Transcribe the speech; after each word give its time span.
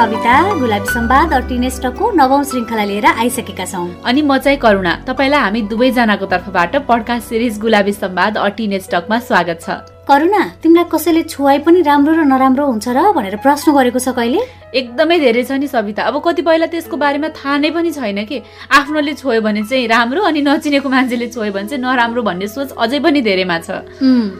सविता 0.00 0.34
गुलाबी 0.58 0.88
सम्वाद 0.88 1.32
टिनेस्टको 1.48 2.10
नवौं 2.16 2.42
श्रृङ्खला 2.50 2.84
लिएर 2.84 3.06
आइसकेका 3.06 3.64
छौँ। 3.64 4.00
अनि 4.00 4.22
म 4.22 4.38
चाहिँ 4.40 4.58
करुणा। 4.58 4.92
तपाईँलाई 5.04 5.40
हामी 5.40 5.60
दुवैजनाको 5.68 6.26
तर्फबाट 6.26 6.76
पडकास्ट 6.88 7.28
सिरिज 7.28 7.58
गुलाबी 7.60 7.92
सम्वाद 7.92 8.38
अटिनेस्टकमा 8.38 9.18
स्वागत 9.28 9.60
छ। 9.60 9.76
करुणा 10.08 10.42
तिमीलाई 10.62 10.88
कसैले 10.88 11.22
छुवाई 11.28 11.58
पनि 11.60 11.82
राम्रो 11.84 12.12
र 12.16 12.24
नराम्रो 12.24 12.64
हुन्छ 12.64 12.88
र 12.88 13.12
भनेर 13.12 13.36
प्रश्न 13.44 13.76
गरेको 13.76 14.00
छ 14.00 14.16
कहिले? 14.16 14.40
एकदमै 14.74 15.18
धेरै 15.18 15.42
छ 15.44 15.52
नि 15.58 15.66
सविता। 15.66 16.02
अब 16.06 16.22
कतिपयलाई 16.22 16.68
त्यसको 16.70 16.96
बारेमा 16.96 17.28
थाहा 17.34 17.56
नै 17.58 17.70
पनि 17.74 17.90
छैन 17.90 18.24
कि। 18.24 18.38
आफ्नोले 18.70 19.12
छोयो 19.18 19.40
भने 19.42 19.62
चाहिँ 19.66 19.86
राम्रो 19.90 20.20
अनि 20.22 20.40
नचिनेको 20.46 20.88
मान्छेले 20.88 21.26
छोयो 21.34 21.52
भने 21.52 21.68
चाहिँ 21.68 21.82
नराम्रो 21.82 22.22
भन्ने 22.22 22.46
सोच 22.46 22.78
अझै 22.78 22.98
पनि 23.02 23.20
धेरैमा 23.20 23.58
छ। 23.66 23.70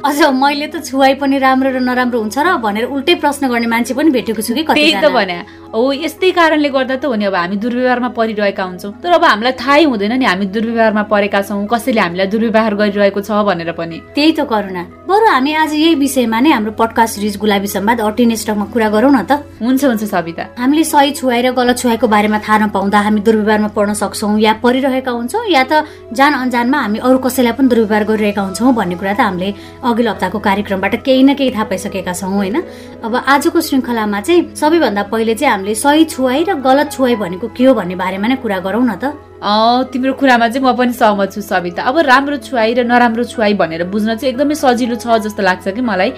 अझ 0.07 0.19
मैले 0.31 0.67
त 0.71 0.85
छुवाई 0.87 1.15
पनि 1.19 1.39
राम्रो 1.39 1.71
र 1.75 1.79
नराम्रो 1.83 2.19
हुन्छ 2.21 2.39
र 2.39 2.57
भनेर 2.63 2.85
उल्टै 2.95 3.15
प्रश्न 3.19 3.49
गर्ने 3.51 3.67
मान्छे 3.67 3.95
पनि 3.99 4.11
भेटेको 4.11 4.43
छु 4.43 4.55
कि 4.55 4.63
त्यही 4.71 4.95
त 5.03 5.11
भने। 5.11 5.39
हो 5.75 5.83
यस्तै 5.95 6.31
कारणले 6.35 6.69
गर्दा 6.71 6.97
त 6.99 7.05
हो 7.11 7.15
नि 7.15 7.25
अब 7.31 7.35
हामी 7.35 7.57
दुर्व्यवहारमा 7.63 8.11
परिरहेका 8.19 8.63
हुन्छौँ। 8.63 8.93
तर 9.03 9.11
अब 9.19 9.25
हामीलाई 9.25 9.55
थाहै 9.55 9.85
हुँदैन 9.87 10.15
नि 10.19 10.27
हामी 10.27 10.47
दुर्व्यवहारमा 10.55 11.03
परेका 11.11 11.41
छौँ। 11.47 11.67
कसैले 11.67 12.01
हामीलाई 12.01 12.27
दुर्व्यवहार 12.27 12.75
गरिरहेको 12.75 13.21
छ 13.23 13.31
भनेर 13.47 13.71
पनि। 13.79 13.99
त्यही 14.15 14.33
त 14.35 14.41
करुणा। 14.51 14.83
बरु 15.11 15.27
हामी 15.27 15.53
आज 15.59 15.73
यही 15.75 15.95
विषयमा 15.99 16.39
नै 16.41 16.51
हाम्रो 16.51 16.73
पडकास्ट 16.79 17.15
सिरिज 17.15 17.37
गुलाबी 17.43 17.67
सम्वाद 17.67 18.01
अटिनेस्टकमा 18.01 18.65
कुरा 18.71 18.89
गरौँ 18.95 19.11
न 19.11 19.27
त। 19.27 19.43
हुन्छ 19.59 19.83
हुन्छ 19.85 20.05
सविता। 20.07 20.45
हामीले 20.55 20.85
सही 20.87 21.11
छुवाई 21.19 21.41
र 21.43 21.51
गलत 21.51 21.79
छुवाईको 21.83 22.07
बारेमा 22.07 22.39
थाहा 22.39 22.59
नपाउँदा 22.71 22.99
हामी 23.07 23.21
दुर्व्यवहारमा 23.27 23.69
पर्न 23.75 23.91
सक्छौँ 23.99 24.39
या 24.39 24.53
परिरहेका 24.63 25.11
हुन्छौँ 25.11 25.43
या 25.51 25.63
त 25.67 25.83
जान 26.15 26.33
अन्जानमा 26.47 26.79
हामी 26.79 26.99
अरू 27.03 27.19
कसैलाई 27.27 27.55
पनि 27.59 27.69
दुर्व्यवहार 27.75 28.05
गरिरहेका 28.07 28.43
हुन्छौँ 28.43 28.71
भन्ने 28.71 28.97
कुरा 29.03 29.15
त 29.19 29.21
हामीले 29.27 29.51
अघिल्लो 29.83 30.11
हप्ताको 30.15 30.39
कार्यक्रमबाट 30.47 30.95
केही 31.03 31.23
न 31.27 31.35
केही 31.35 31.51
थाहा 31.59 31.67
पाइसकेका 31.67 32.13
छौँ 32.15 32.31
होइन? 32.31 32.57
अब 33.03 33.13
आजको 33.35 33.59
श्रृङ्खलामा 33.67 34.21
चाहिँ 34.23 34.55
सबैभन्दा 34.55 35.03
पहिले 35.11 35.35
चाहिँ 35.35 35.51
हामीले 35.51 35.75
सही 35.75 36.05
छुवाई 36.07 36.47
र 36.47 36.55
गलत 36.63 36.95
छुवाई 36.95 37.15
भनेको 37.19 37.51
के 37.51 37.65
हो 37.67 37.75
भन्ने 37.75 37.99
बारेमा 37.99 38.27
नै 38.31 38.37
कुरा 38.39 38.59
गरौँ 38.63 38.87
न 38.87 38.95
त। 38.95 39.30
तिम्रो 39.41 40.13
कुरामा 40.21 40.49
चाहिँ 40.49 40.65
म 40.67 40.77
पनि 40.77 40.93
सहमत 40.93 41.33
छु 41.33 41.41
सविता। 41.41 41.83
अब 41.83 41.99
राम्रो 42.05 42.37
छुवाई 42.45 42.75
र 42.75 42.85
नराम्रो 42.85 43.25
छुवाई 43.25 43.55
भनेर 43.57 43.85
बुझ्न 43.89 44.15
चाहिँ 44.21 44.33
एकदमै 44.35 44.55
सजिलो 44.55 44.97
छ 45.01 45.17
जस्तो 45.25 45.43
लाग्छ 45.43 45.69
कि 45.73 45.81
मलाई। 45.81 46.11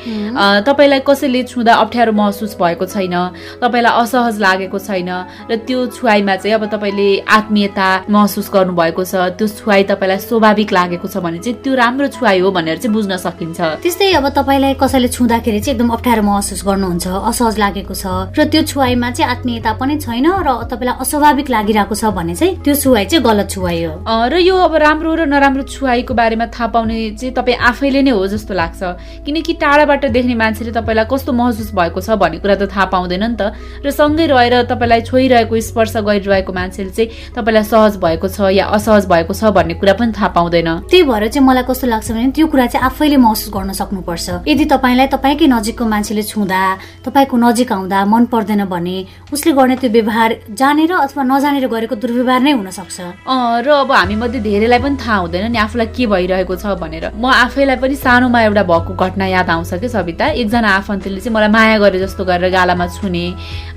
तपाईँलाई 0.66 1.00
कसैले 1.06 1.42
छुँदा 1.46 1.72
अप्ठ्यारो 1.86 2.12
महसुस 2.12 2.56
भएको 2.58 2.86
छैन 2.86 3.14
तपाईँलाई 3.62 3.92
असहज 4.02 4.36
लागेको 4.42 4.78
छैन 4.78 5.10
र 5.50 5.56
त्यो 5.66 5.86
छुवाईमा 5.94 6.36
चाहिँ 6.36 6.54
अब 6.54 6.64
तपाईँले 6.74 7.08
आत्मीयता 7.30 7.88
महसुस 8.10 8.50
गर्नुभएको 8.50 9.04
छ 9.04 9.14
त्यो 9.38 9.46
छुवाई 9.48 9.82
तपाईँलाई 9.86 10.18
स्वाभाविक 10.18 10.72
लागेको 10.72 11.06
छ 11.06 11.16
भने 11.22 11.38
चाहिँ 11.38 11.62
त्यो 11.62 11.74
राम्रो 11.78 12.08
छुवाई 12.18 12.38
हो 12.42 12.50
भनेर 12.50 12.78
चाहिँ 12.82 12.94
बुझ्न 12.94 13.16
सकिन्छ। 13.22 13.60
त्यस्तै 13.86 14.12
अब 14.18 14.28
तपाईँलाई 14.34 14.74
कसैले 14.82 15.08
छुँदाखेरि 15.08 15.60
चाहिँ 15.60 15.78
एकदम 15.78 15.94
अप्ठ्यारो 15.94 16.22
महसुस 16.26 16.62
गर्नुहुन्छ 16.66 17.06
असहज 17.06 17.58
लागेको 17.58 17.94
छ 17.94 18.34
र 18.34 18.50
त्यो 18.50 18.62
छुवाईमा 18.66 19.10
चाहिँ 19.14 19.30
आत्मीयता 19.30 19.72
पनि 19.78 19.94
छैन 20.02 20.26
र 20.26 20.50
तपाईँलाई 20.66 20.96
अस्वाभाविक 20.98 21.50
लागिरहेको 21.54 21.94
छ 21.94 22.04
भने 22.18 22.34
चाहिँ 22.34 22.58
त्यो 22.64 22.74
छुवाई 22.74 23.04
चाहिँ 23.12 23.24
गलत 23.24 23.50
छुवाई 23.50 23.82
हो। 23.84 23.94
र 24.32 24.40
यो 24.40 24.56
अब 24.56 24.74
राम्रो 24.80 25.14
र 25.14 25.22
नराम्रो 25.28 25.62
छुवाईको 25.68 26.14
बारेमा 26.16 26.46
थाहा 26.48 26.66
पाउने 26.72 26.96
चाहिँ 27.20 27.34
तपाईँ 27.36 27.56
आफैले 27.60 28.02
नै 28.02 28.10
हो 28.16 28.26
जस्तो 28.26 28.54
लाग्छ। 28.54 28.80
किनकि 29.20 29.52
टाढाबाट 29.60 30.04
देख्ने 30.08 30.34
मान्छेले 30.34 30.72
तपाईँलाई 30.72 31.06
कस्तो 31.12 31.32
महसुस 31.32 31.70
भएको 31.76 32.00
छ 32.00 32.16
भन्ने 32.16 32.38
कुरा 32.40 32.56
त 32.56 32.72
थाहा 32.72 32.84
पाउँदैन 32.88 33.24
नि 33.24 33.36
त। 33.36 33.52
र 33.84 33.90
सँगै 33.92 34.26
रहेर 34.32 34.54
तपाईँलाई 34.64 35.00
छोइरहेको 35.04 35.60
स्पर्श 35.60 35.96
गरिरहेको 36.00 36.52
मान्छेले 36.52 36.90
चाहिँ 36.90 37.36
तपाईँलाई 37.36 37.64
सहज 37.68 38.00
भएको 38.00 38.28
छ 38.28 38.48
या 38.56 38.64
असहज 38.72 39.04
भएको 39.06 39.32
छ 39.34 39.52
भन्ने 39.52 39.74
कुरा 39.76 39.94
पनि 40.00 40.12
थाहा 40.16 40.28
पाउँदैन। 40.32 40.68
त्यही 40.88 41.02
भएर 41.04 41.28
चाहिँ 41.28 41.46
मलाई 41.46 41.64
कस्तो 41.68 41.86
लाग्छ 41.92 42.08
भने 42.12 42.30
त्यो 42.32 42.46
कुरा 42.48 42.66
चाहिँ 42.72 42.86
आफैले 42.86 43.16
महसुस 43.20 43.50
गर्न 43.52 43.72
सक्नुपर्छ। 43.76 44.48
यदि 44.48 44.64
तपाईँलाई 44.72 45.06
तपाईँकै 45.12 45.46
नजिकको 45.52 45.84
मान्छेले 45.84 46.22
छुँदा 46.22 46.62
तपाईँको 47.04 47.36
नजिक 47.36 47.72
आउँदा 47.72 47.98
मन 48.08 48.24
पर्दैन 48.32 48.64
भने 48.64 48.96
उसले 49.32 49.52
गर्ने 49.52 49.76
त्यो 49.76 49.90
व्यवहार 49.90 50.30
जानेर 50.54 50.92
अथवा 51.02 51.22
नजानेर 51.22 51.66
गरेको 51.68 51.94
दुर्व्यवहार 51.98 52.40
नै 52.40 52.52
हुन 52.52 52.70
सक्छ। 52.70 53.01
र 53.26 53.68
अब 53.82 53.92
हामी 53.92 54.14
मध्ये 54.16 54.40
धेरैलाई 54.40 54.78
पनि 54.78 54.96
थाहा 54.96 55.16
हुँदैन 55.16 55.50
नि 55.52 55.58
आफूलाई 55.58 55.86
के 55.96 56.06
भइरहेको 56.06 56.54
छ 56.56 56.66
भनेर। 56.80 57.10
म 57.14 57.26
आफैलाई 57.26 57.76
पनि 57.76 57.94
सानोमा 57.96 58.40
एउटा 58.42 58.62
भएको 58.62 58.92
घटना 58.94 59.26
याद 59.26 59.50
आउँछ 59.50 59.74
कि 59.80 59.88
सविता? 59.88 60.26
एकजना 60.40 60.68
आफन्तले 60.80 61.20
चाहिँ 61.20 61.34
मलाई 61.34 61.48
माया 61.48 61.78
गरे 61.78 61.98
जस्तो 62.00 62.24
गरेर 62.24 62.50
गालामा 62.50 62.86
छुने 62.98 63.24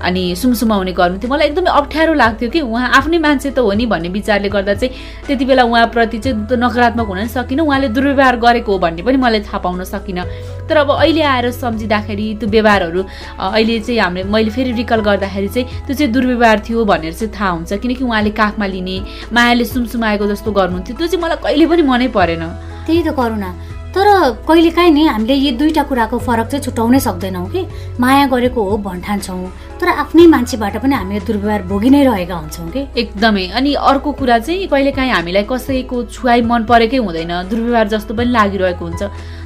अनि 0.02 0.22
सुमसुमाउने 0.36 0.92
गर्नु 0.92 1.18
थियो। 1.18 1.30
मलाई 1.32 1.46
एकदमै 1.48 1.70
अप्ठ्यारो 1.70 2.14
लाग्थ्यो 2.14 2.50
कि 2.50 2.60
उहाँ 2.60 2.88
आफ्नै 2.98 3.18
मान्छे 3.18 3.50
त 3.50 3.58
हो 3.58 3.72
नि 3.72 3.86
भन्ने 3.86 4.08
विचारले 4.08 4.48
गर्दा 4.48 4.74
चाहिँ 4.74 4.94
त्यति 5.26 5.44
बेला 5.44 5.62
उहाँप्रति 5.64 6.18
चाहिँ 6.18 6.56
नकारात्मक 6.56 7.06
हुन 7.06 7.26
सकिनँ। 7.26 7.62
उहाँले 7.66 7.88
दुर्व्यवहार 7.94 8.36
गरेको 8.36 8.72
हो 8.72 8.78
भन्ने 8.78 9.02
पनि 9.02 9.16
मैले 9.16 9.40
थाहा 9.46 9.58
पाउन 9.58 9.84
सकिनँ। 9.84 10.24
तर 10.68 10.76
अब 10.76 10.90
अहिले 10.90 11.22
आएर 11.22 11.50
सम्झिँदाखेरि 11.52 12.26
त्यो 12.40 12.48
व्यवहारहरू 12.50 13.02
अहिले 13.38 13.78
चाहिँ 13.80 14.00
हामीले 14.00 14.28
मैले 14.30 14.50
फेरि 14.50 14.72
रिकल 14.82 15.00
गर्दाखेरि 15.08 15.48
चाहिँ 15.48 15.66
त्यो 15.86 15.94
चाहिँ 15.96 16.12
दुर्व्यवहार 16.12 16.58
थियो 16.68 16.84
भनेर 16.84 17.12
चाहिँ 17.12 17.32
थाहा 17.34 17.50
हुन्छ। 17.50 17.72
किनकि 17.82 18.04
उहाँले 18.04 18.30
काखमा 18.30 18.66
लिने 18.66 18.96
मायाले 19.32 19.64
सुमसुमाएको 19.64 20.26
जस्तो 20.26 20.50
गर्नुहुन्थ्यो। 20.52 20.96
त्यो 20.96 21.06
चाहिँ 21.06 21.22
मलाई 21.22 21.38
कहिले 21.44 21.66
पनि 21.66 21.82
मनै 21.82 22.08
परेन। 22.10 22.42
त्यही 22.86 23.02
त 23.02 23.14
करुणा। 23.14 23.50
तर 23.96 24.06
कहिलेकाहीँ 24.44 24.92
नि 24.92 25.02
हामीले 25.08 25.34
यी 25.34 25.50
दुईवटा 25.56 25.82
कुराको 25.88 26.18
फरक 26.20 26.46
चाहिँ 26.52 26.64
छुट्याउनै 26.64 27.00
सक्दैनौँ 27.00 27.46
कि। 27.48 27.64
माया 27.96 28.26
गरेको 28.28 28.60
हो 28.60 28.76
भन्ठान्छौँ। 28.84 29.48
तर 29.80 29.88
आफ्नै 29.88 30.26
मान्छेबाट 30.28 30.76
पनि 30.84 30.94
हामी 30.94 31.20
दुर्व्यवहार 31.24 31.62
भोगि 31.64 31.90
नै 31.90 32.04
रहेका 32.04 32.34
हुन्छौँ 32.36 32.68
कि। 32.76 32.80
एकदमै। 33.00 33.46
अनि 33.56 33.72
अर्को 33.72 34.12
कुरा 34.12 34.38
चाहिँ 34.38 34.68
कहिलेकाहीँ 34.68 35.12
हामीलाई 35.12 35.44
कसैको 35.48 36.02
छुवाई 36.12 36.40
मन 36.44 36.64
परेकै 36.68 36.96
हुँदैन। 37.00 37.32
दुर्व्यवहार 37.48 37.88
जस्तो 37.88 38.12
पनि 38.14 38.30
लागिरहेको 38.36 38.84
हुन्छ। 38.84 39.02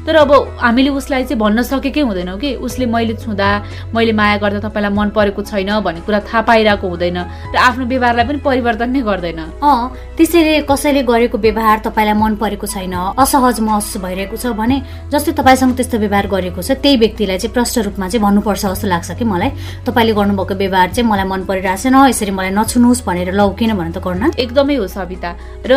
तर 0.07 0.17
अब 0.17 0.33
हामीले 0.61 0.91
उसलाई 0.91 1.25
चाहिँ 1.25 1.39
भन्न 1.41 1.63
सकेकै 1.63 2.01
हुँदैनौँ 2.01 2.39
कि? 2.39 2.55
उसले 2.57 2.87
मैले 2.87 3.15
छुँदा 3.15 3.49
मैले 3.95 4.13
माया 4.13 4.37
गर्दा 4.37 4.61
तपाईँलाई 4.69 4.93
मन 4.93 5.09
परेको 5.11 5.43
छैन 5.43 5.71
भन्ने 5.81 6.01
कुरा 6.07 6.21
थाहा 6.25 6.41
पाइरहेको 6.49 6.89
हुँदैन 6.89 7.19
र 7.53 7.57
आफ्नो 7.57 7.85
व्यवहारलाई 7.87 8.25
पनि 8.27 8.39
परिवर्तन 8.41 8.91
नै 8.91 9.01
गर्दैन। 9.03 9.41
अँ 9.61 10.17
त्यसैले 10.17 10.61
कसैले 10.71 11.03
गरेको 11.03 11.39
व्यवहार 11.39 11.79
तपाईँलाई 11.85 12.17
मन 12.17 12.37
परेको 12.37 12.67
छैन 12.67 12.95
असहज 13.19 13.61
महसुस 13.61 14.03
भइरहेको 14.03 14.37
छ 14.37 14.47
भने 14.57 14.77
जस्तै 15.13 15.33
तपाईँसँग 15.37 15.77
त्यस्तो 15.77 15.99
व्यवहार 15.99 16.27
गरेको 16.27 16.63
छ 16.63 16.81
त्यही 16.81 16.97
व्यक्तिलाई 16.97 17.39
चाहिँ 17.39 17.55
प्रष्ट 17.55 17.79
रूपमा 17.87 18.09
चाहिँ 18.09 18.23
भन्नुपर्छ 18.25 18.65
जस्तो 18.67 18.87
लाग्छ 18.89 19.11
कि 19.19 19.25
मलाई। 19.25 19.51
तपाईँले 19.87 20.13
गर्नुभएको 20.17 20.55
व्यवहार 20.55 20.89
चाहिँ 20.91 21.09
मलाई 21.11 21.27
मन 21.29 21.41
परिरहेको 21.45 21.83
छैन 21.83 21.97
यसरी 22.09 22.33
मलाई 22.33 22.53
नछुनुहोस् 22.57 23.05
भनेर 23.07 23.33
लौ 23.37 23.49
किन 23.53 23.77
भने 23.77 23.93
त 23.93 23.99
गर्न। 24.01 24.33
एकदमै 24.39 24.75
हो 24.81 24.87
सविता। 24.89 25.31
र 25.67 25.73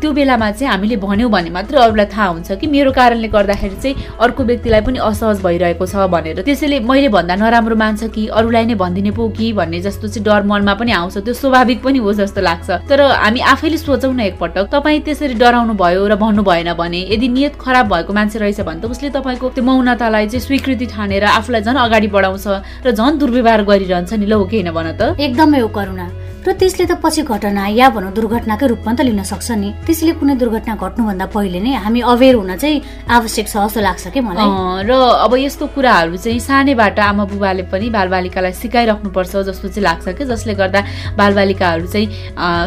त्यो 0.00 0.12
बेलामा 0.12 0.50
चाहिँ 0.50 0.70
हामीले 0.72 0.96
भन्यौँ 0.96 1.30
भने 1.30 1.50
मात्र 1.50 1.74
अरूलाई 1.84 2.06
थाहा 2.06 2.26
हुन्छ 2.32 2.52
कि 2.60 2.66
मेरो 2.66 2.92
कारणले 2.92 3.28
गर्दाखेरि 3.28 3.73
चाहिँ 3.74 3.96
अर्को 4.20 4.44
व्यक्तिलाई 4.44 4.80
पनि 4.80 4.98
असहज 4.98 5.42
भइरहेको 5.42 5.86
छ 5.86 6.06
भनेर। 6.10 6.42
त्यसैले 6.42 6.80
मैले 6.80 7.08
भन्दा 7.08 7.34
नराम्रो 7.36 7.76
मान्छ 7.76 8.04
कि 8.14 8.26
अरूलाई 8.28 8.64
नै 8.64 8.74
भनिदिने 8.74 9.10
पो 9.10 9.28
कि 9.28 9.52
भन्ने 9.52 9.80
जस्तो 9.80 10.08
चाहिँ 10.08 10.24
डर 10.24 10.42
मनमा 10.46 10.74
पनि 10.74 10.92
आउँछ। 10.92 11.18
त्यो 11.24 11.34
स्वाभाविक 11.34 11.82
पनि 11.82 11.98
हो 11.98 12.12
जस्तो 12.12 12.40
लाग्छ। 12.40 12.70
तर 12.88 13.00
हामी 13.00 13.40
आफैले 13.40 13.78
सोचौँ 13.78 14.12
न 14.14 14.20
एकपटक 14.20 14.68
तपाईँ 14.72 15.00
त्यसरी 15.04 15.34
डराउनु 15.34 15.74
भयो 15.74 16.06
र 16.08 16.14
भन्नु 16.16 16.42
भएन 16.42 16.72
भने 16.74 17.00
यदि 17.12 17.28
नियत 17.28 17.54
खराब 17.60 17.86
भएको 17.92 18.12
मान्छे 18.12 18.38
रहेछ 18.38 18.60
भने 18.60 18.80
त 18.80 18.84
उसले 18.90 19.10
तपाईँको 19.10 19.48
त्यो 19.54 19.64
मौनतालाई 19.64 20.26
चाहिँ 20.26 20.40
स्वीकृति 20.40 20.86
ठानेर 20.86 21.24
आफूलाई 21.24 21.60
झन् 21.62 21.76
अगाडि 21.76 22.08
बढाउँछ 22.08 22.46
र 22.86 22.90
झन् 22.92 23.18
दुर्व्यवहार 23.18 23.62
गरिरहन्छ 23.64 24.12
नि 24.14 24.26
ल 24.26 24.32
हो 24.32 24.44
कि 24.44 24.56
होइन 24.60 24.70
भन 24.72 24.88
त? 24.96 25.16
एकदमै 25.20 25.60
हो 25.60 25.68
करुणा। 25.68 26.06
र 26.44 26.52
त्यसले 26.52 26.84
त 26.84 27.00
पछि 27.00 27.22
घटना 27.24 27.66
या 27.72 27.88
भनौँ 27.88 28.12
दुर्घटनाकै 28.12 28.66
रूपमा 28.68 28.92
त 28.92 29.00
लिन 29.00 29.22
सक्छ 29.24 29.48
नि। 29.56 29.68
त्यसले 29.88 30.12
कुनै 30.20 30.34
दुर्घटना 30.36 30.74
घट्नुभन्दा 30.76 31.26
पहिले 31.32 31.60
नै 31.64 31.72
हामी 31.80 32.00
अवेर 32.04 32.34
हुन 32.36 32.52
चाहिँ 32.60 33.08
आवश्यक 33.08 33.46
छ 33.48 33.56
जस्तो 33.64 33.80
लाग्छ 33.80 34.04
कि 34.12 34.20
मलाई? 34.20 34.48
र 34.84 34.92
अब 35.24 35.32
यस्तो 35.40 35.64
कुराहरू 35.72 36.16
चाहिँ 36.20 36.40
सानैबाट 36.44 37.00
आमा 37.00 37.24
बुबाले 37.32 37.64
पनि 37.72 37.88
बालबालिकालाई 37.88 38.52
सिकाइराख्नुपर्छ 38.60 39.32
जस्तो 39.48 39.68
चाहिँ 39.72 39.84
लाग्छ 39.88 40.04
कि 40.20 40.24
जसले 40.28 40.54
गर्दा 40.60 40.80
बालबालिकाहरू 41.16 41.86
चाहिँ 41.88 42.08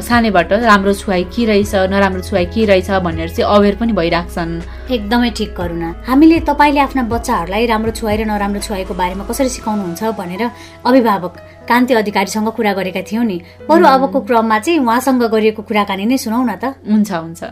सानैबाट 0.01 0.53
राम्रो 0.65 0.93
छुवाई 0.97 1.23
के 1.29 1.45
रहेछ 1.45 1.73
नराम्रो 1.93 2.21
छुवाई 2.25 2.45
के 2.49 2.65
रहेछ 2.65 2.89
भनेर 3.05 3.29
चाहिँ 3.29 3.45
अवेर 3.45 3.75
पनि 3.77 3.93
भइराख्छन्। 3.93 4.51
एकदमै 4.91 5.29
ठिक 5.37 5.51
करुणा 5.57 5.89
हामीले 6.07 6.39
तपाईँले 6.47 6.79
आफ्ना 6.79 7.03
बच्चाहरूलाई 7.13 7.65
राम्रो 7.65 7.91
छुवाई 7.91 8.15
र 8.17 8.25
नराम्रो 8.25 8.61
छुवाईको 8.61 8.93
बारेमा 8.93 9.23
कसरी 9.29 9.49
सिकाउनुहुन्छ 9.49 10.03
भनेर 10.19 10.43
अभिभावक 10.85 11.33
कान्ति 11.69 11.93
अधिकारीसँग 11.93 12.47
कुरा 12.55 12.73
गरेका 12.73 13.01
थियौँ 13.03 13.25
नि। 13.25 13.37
बरु 13.69 13.85
अबको 13.85 14.19
क्रममा 14.27 14.59
चाहिँ 14.59 14.79
उहाँसँग 14.79 15.23
गरिएको 15.33 15.61
कुराकानी 15.67 16.05
नै 16.05 16.17
सुनौ 16.17 16.43
न 16.43 16.55
त। 16.55 16.79
हुन्छ 16.87 17.11
हुन्छ। 17.11 17.43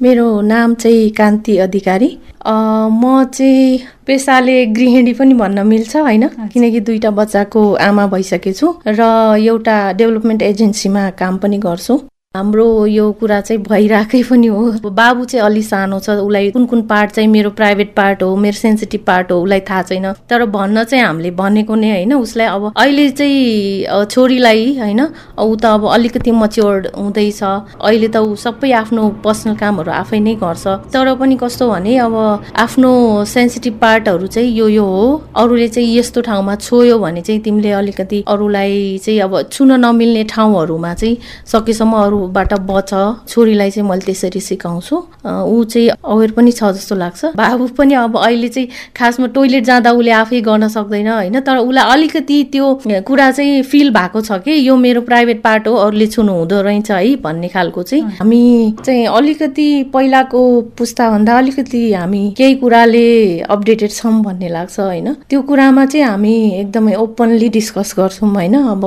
मेरो 0.00 0.26
नाम 0.40 0.74
चाहिँ 0.74 1.10
कान्ति 1.12 1.56
अधिकारी। 1.58 2.10
म 2.40 3.24
चाहिँ 3.34 3.78
पेसाले 4.06 4.54
गृहिणी 4.72 5.12
पनि 5.12 5.34
भन्न 5.34 5.66
मिल्छ 5.66 5.96
होइन? 5.96 6.24
किनकि 6.52 6.80
दुईटा 6.80 7.10
बच्चाको 7.10 7.60
आमा 7.76 8.06
भइसकेछु 8.06 8.66
र 8.86 9.00
एउटा 9.36 9.76
डेभलपमेन्ट 9.92 10.42
एजेन्सीमा 10.42 11.10
काम 11.20 11.36
पनि 11.38 11.58
गर्छु। 11.58 12.00
हाम्रो 12.34 12.86
यो 12.86 13.10
कुरा 13.20 13.40
चाहिँ 13.40 13.62
भइरहेकै 13.62 14.22
पनि 14.22 14.46
हो। 14.46 14.90
बाबु 14.90 15.24
चाहिँ 15.24 15.44
अलि 15.44 15.62
सानो 15.62 15.98
छ 15.98 16.10
उसलाई 16.22 16.50
कुन 16.54 16.66
कुन 16.70 16.82
पार्ट 16.86 17.10
चाहिँ 17.10 17.28
मेरो 17.28 17.50
प्राइभेट 17.50 17.90
पार्ट 17.94 18.22
हो 18.22 18.36
मेरो 18.36 18.56
सेन्सिटिभ 18.56 19.00
पार्ट 19.06 19.32
हो 19.32 19.40
उसलाई 19.42 19.60
थाहा 19.66 19.82
छैन। 19.82 20.06
तर 20.30 20.44
भन्न 20.46 20.84
चाहिँ 20.84 21.04
हामीले 21.04 21.30
भनेको 21.34 21.74
नै 21.74 21.90
होइन 21.90 22.14
उसलाई 22.14 22.46
अब 22.46 22.72
अहिले 22.76 23.08
चाहिँ 23.10 24.06
छोरीलाई 24.06 24.78
होइन 24.78 25.00
ऊ 25.42 25.56
त 25.56 25.64
अब 25.66 25.86
अलिकति 25.90 26.30
मच्योर्ड 26.30 26.86
हुँदैछ। 26.94 27.42
अहिले 27.42 28.08
त 28.08 28.22
ऊ 28.22 28.34
सबै 28.38 28.70
आफ्नो 28.78 29.08
पर्सनल 29.26 29.54
कामहरू 29.58 29.90
आफै 29.90 30.20
नै 30.22 30.34
गर्छ। 30.38 30.94
तर 30.94 31.14
पनि 31.18 31.34
कस्तो 31.34 31.68
भने 31.70 31.96
अब 31.98 32.14
आफ्नो 32.54 32.92
सेन्सिटिभ 33.26 33.74
पार्टहरू 33.82 34.26
चाहिँ 34.28 34.54
यो 34.54 34.68
यो 34.68 34.84
हो। 34.86 35.10
अरूले 35.34 35.68
चाहिँ 35.68 35.98
यस्तो 35.98 36.20
ठाउँमा 36.30 36.54
छोयो 36.62 36.98
भने 36.98 37.22
चाहिँ 37.26 37.42
तिमीले 37.42 37.70
अलिकति 37.82 38.22
अरूलाई 38.28 38.98
चाहिँ 39.02 39.18
अब 39.18 39.42
छुन 39.50 39.72
नमिल्ने 39.82 40.24
ठाउँहरूमा 40.30 40.94
चाहिँ 40.94 41.16
सकेसम्म 41.52 42.19
अरूबाट 42.20 42.52
बच 42.68 42.90
छोरीलाई 43.28 43.70
चाहिँ 43.70 43.88
मैले 43.88 44.04
त्यसरी 44.04 44.40
सिकाउँछु। 44.40 44.96
ऊ 45.24 45.64
चाहिँ 45.64 45.88
अवेर 46.04 46.30
पनि 46.36 46.52
छ 46.52 46.70
जस्तो 46.76 46.94
लाग्छ। 46.94 47.24
बाबु 47.36 47.66
पनि 47.78 47.94
अब 47.94 48.16
अहिले 48.18 48.48
चाहिँ 48.48 48.68
खासमा 48.96 49.26
टोइलेट 49.34 49.64
जाँदा 49.64 49.90
उसले 49.92 50.10
आफै 50.12 50.40
गर्न 50.40 50.68
सक्दैन 50.68 51.08
होइन? 51.08 51.40
तर 51.40 51.56
उसलाई 51.58 51.92
अलिकति 51.92 52.42
त्यो 52.52 52.74
कुरा 53.06 53.30
चाहिँ 53.30 53.62
फिल 53.62 53.90
भएको 53.90 54.20
छ 54.20 54.38
कि 54.44 54.52
यो 54.68 54.76
मेरो 54.76 55.00
प्राइभेट 55.00 55.42
पार्ट 55.42 55.68
हो 55.68 55.74
अरूले 55.76 56.06
छुनु 56.06 56.32
हुँदो 56.32 56.60
रहेछ 56.62 56.90
है 56.90 57.14
भन्ने 57.22 57.48
खालको 57.48 57.82
चाहिँ। 57.82 58.04
हामी 58.18 58.42
चाहिँ 58.84 59.06
अलिकति 59.08 59.68
पहिलाको 59.94 60.40
पुस्ताभन्दा 60.78 61.38
अलिकति 61.38 61.82
हामी 61.92 62.22
केही 62.36 62.54
कुराले 62.56 63.06
अपडेटेड 63.50 63.90
छौँ 63.90 64.12
भन्ने 64.22 64.48
लाग्छ 64.48 64.78
होइन? 64.80 65.12
त्यो 65.30 65.42
कुरामा 65.42 65.86
चाहिँ 65.86 66.06
हामी 66.06 66.34
एकदमै 66.60 66.94
ओपनली 66.94 67.48
डिस्कस 67.48 67.94
गर्छौँ 67.98 68.30
होइन? 68.34 68.54
अब 68.54 68.84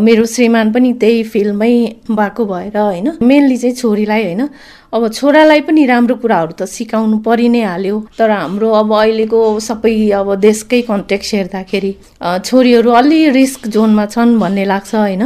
मेरो 0.00 0.24
श्रीमान 0.26 0.72
पनि 0.72 0.92
त्यही 1.00 1.22
फिल्डमै 1.32 1.74
भएको 2.10 2.44
भएर 2.70 2.82
होइन? 2.82 3.18
मेनली 3.22 3.56
चाहिँ 3.56 3.74
छोरीलाई 3.74 4.24
होइन 4.24 4.48
अब 4.92 5.08
छोरालाई 5.08 5.60
पनि 5.64 5.84
राम्रो 5.86 6.14
कुराहरू 6.20 6.52
त 6.52 6.68
सिकाउनु 6.68 7.18
परि 7.24 7.48
नै 7.48 7.60
हाल्यो। 7.64 7.96
तर 8.12 8.30
हाम्रो 8.30 8.68
अब 8.76 8.92
अहिलेको 8.92 9.38
सबै 9.64 9.92
अब 10.20 10.28
देशकै 10.36 10.80
कन्टेक्स 10.84 11.28
हेर्दाखेरि 11.34 11.92
छोरीहरू 12.44 12.90
अलि 13.00 13.20
रिस्क 13.32 13.66
जोनमा 13.72 14.04
छन् 14.12 14.36
भन्ने 14.36 14.64
लाग्छ 14.68 14.94
होइन। 14.94 15.22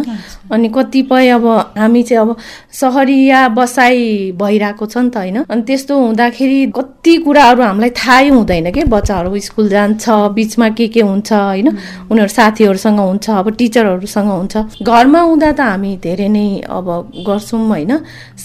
अनि 0.55 0.69
कतिपय 0.71 1.29
अब 1.35 1.47
हामी 1.83 2.03
चाहिँ 2.03 2.23
अब 2.23 2.37
सहरिया 2.73 3.41
बसाइ 3.59 3.99
भइरहेको 4.39 4.87
छ 4.87 4.97
नि 5.03 5.11
त 5.11 5.17
होइन। 5.19 5.39
अनि 5.51 5.63
त्यस्तो 5.67 5.95
हुँदाखेरि 5.99 6.61
कति 6.71 7.17
कुराहरू 7.27 7.63
हामीलाई 7.67 7.91
थाहै 7.91 8.29
हुँदैन 8.31 8.71
कि? 8.71 8.85
बच्चाहरू 8.87 9.35
स्कुल 9.51 9.69
जान्छ 9.69 10.05
बिचमा 10.31 10.69
के 10.79 10.87
के 10.95 11.03
हुन्छ 11.03 11.33
होइन? 11.33 11.69
उनीहरू 12.07 12.31
साथीहरूसँग 12.39 13.01
हुन्छ 13.03 13.27
अब 13.35 13.51
टिचरहरूसँग 13.59 14.31
हुन्छ। 14.31 14.55
घरमा 14.87 15.21
हुँदा 15.27 15.51
त 15.59 15.61
हामी 15.75 15.93
धेरै 16.07 16.31
नै 16.31 16.47
अब 16.71 16.87
गर्छौँ 17.27 17.67
होइन। 17.67 17.93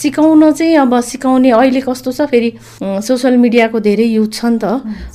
सिकाउन 0.02 0.52
चाहिँ 0.58 0.76
अब 0.82 1.00
सिकाउने 1.12 1.52
अहिले 1.52 1.82
कस्तो 1.82 2.12
छ 2.12 2.30
फेरि 2.32 2.52
सोसियल 2.82 3.38
मिडियाको 3.38 3.80
धेरै 3.80 4.06
युज 4.06 4.32
छ 4.34 4.46
नि 4.46 4.58
त 4.64 4.66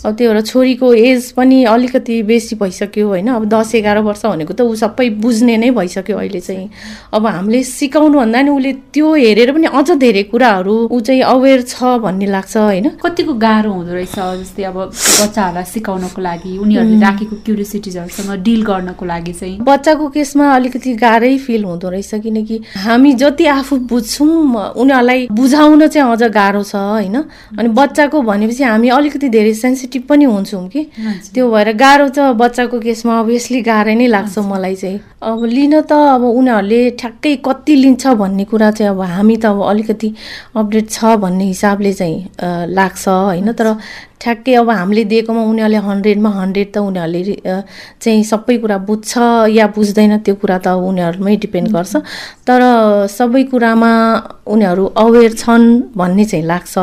अब 0.05 0.15
त्यो 0.17 0.33
भएर 0.33 0.41
छोरीको 0.43 0.93
एज 0.95 1.31
पनि 1.33 1.63
अलिकति 1.67 2.23
बेसी 2.23 2.57
भइसक्यो 2.57 3.07
होइन? 3.09 3.29
अब 3.29 3.45
दस 3.49 3.75
एघार 3.75 3.99
वर्ष 4.07 4.25
भनेको 4.27 4.53
त 4.53 4.61
ऊ 4.61 4.75
सबै 4.77 5.09
बुझ्ने 5.23 5.57
नै 5.57 5.71
भइसक्यो 5.71 6.17
अहिले 6.17 6.41
चाहिँ। 6.41 6.69
अब 7.13 7.27
हामीले 7.27 7.63
सिकाउनु 7.65 8.19
भन्दा 8.19 8.43
नि 8.43 8.51
उसले 8.51 8.73
त्यो 8.93 9.15
हेरेर 9.15 9.53
पनि 9.53 9.67
अझ 9.73 9.91
धेरै 9.97 10.23
कुराहरू 10.33 10.77
ऊ 10.91 11.01
चाहिँ 11.01 11.23
अवेर 11.25 11.63
छ 11.65 11.99
भन्ने 12.05 12.27
लाग्छ 12.27 12.57
होइन? 12.57 12.89
कतिको 13.03 13.33
गाह्रो 13.35 13.73
हुँदो 13.73 13.93
रहेछ 13.95 14.17
जस्तै 14.41 14.63
अब 14.71 14.79
बच्चाहरूलाई 14.91 15.65
सिकाउनको 15.73 16.21
लागि 16.23 16.53
उनीहरूले 16.59 17.01
राखेको 17.01 17.37
क्युरियोसिटिजहरूसँग 17.47 18.31
डिल 18.45 18.63
गर्नको 18.63 19.05
लागि 19.07 19.33
चाहिँ। 19.33 19.59
बच्चाको 19.63 20.09
केसमा 20.17 20.45
अलिकति 20.55 20.95
गाह्रै 20.97 21.37
फिल 21.47 21.65
हुँदो 21.65 21.89
रहेछ 21.91 22.15
किनकि 22.25 22.61
हामी 22.85 23.13
जति 23.23 23.47
आफू 23.57 23.77
बुझ्छौँ 23.93 24.35
उनीहरूलाई 24.77 25.27
बुझाउन 25.33 25.86
चाहिँ 25.89 26.13
अझ 26.13 26.23
गाह्रो 26.33 26.63
छ 26.63 26.75
होइन? 26.77 27.17
अनि 27.59 27.69
बच्चाको 27.69 28.23
भनेपछि 28.23 28.63
हामी 28.63 28.89
अलिकति 28.89 29.29
धेरै 29.29 29.55
सेन्सिटिभ 29.55 30.03
पनि 30.09 30.25
हुन्छौँ 30.25 30.67
कि? 30.69 30.83
त्यो 31.35 31.51
भएर 31.51 31.73
गाह्रो 31.77 32.09
त 32.09 32.19
बच्चाको 32.37 32.81
केसमा 32.81 33.19
अभियसली 33.21 33.61
गाह्रै 33.63 33.95
नै 33.95 34.07
लाग्छ 34.07 34.39
मलाई 34.39 34.75
चाहिँ। 34.77 35.01
अब 35.23 35.45
लिन 35.45 35.81
त 35.81 35.93
अब 35.93 36.23
उनीहरूले 36.23 36.81
ठ्याक्कै 37.01 37.35
कति 37.45 37.75
लिन्छ 37.77 38.07
भन्ने 38.21 38.45
कुरा 38.45 38.71
चाहिँ 38.71 38.91
अब 38.93 39.01
हामी 39.01 39.37
त 39.37 39.47
अब 39.47 39.63
अलिकति 39.63 40.09
अपडेट 40.57 40.91
छ 40.91 41.17
भन्ने 41.23 41.45
हिसाबले 41.45 41.93
चाहिँ 41.93 42.19
लाग्छ 42.75 43.09
होइन? 43.09 43.53
तर 43.53 43.75
ठ्याक्कै 44.21 44.55
अब 44.55 44.71
हामीले 44.71 45.05
दिएकोमा 45.05 45.43
उनीहरूले 45.51 45.81
हन्ड्रेडमा 45.89 46.31
हन्ड्रेड 46.41 46.69
त 46.75 46.79
उनीहरूले 46.79 47.23
चाहिँ 48.03 48.23
सबै 48.25 48.57
कुरा 48.63 48.79
बुझ्छ 48.89 49.13
या 49.53 49.67
बुझ्दैन 49.77 50.17
त्यो 50.25 50.35
कुरा 50.41 50.59
त 50.59 50.69
उनीहरूमै 50.89 51.37
डिपेन्ड 51.45 51.69
गर्छ। 51.77 51.97
तर 52.49 52.61
सबै 53.11 53.43
कुरामा 53.53 53.91
उनीहरू 54.47 54.85
अवेर 54.97 55.33
छन् 55.35 55.67
भन्ने 55.97 56.25
चाहिँ 56.25 56.47
लाग्छ। 56.47 56.75